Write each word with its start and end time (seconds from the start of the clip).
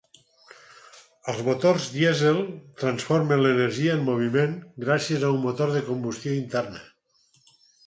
Els 1.33 1.43
motors 1.49 1.85
dièsel 1.97 2.39
transformen 2.85 3.43
l’energia 3.45 3.93
en 3.99 4.03
moviment, 4.09 4.57
gràcies 4.87 5.29
a 5.29 5.31
un 5.37 5.41
motor 5.47 5.77
de 5.77 5.85
combustió 5.93 6.37
interna. 6.41 6.85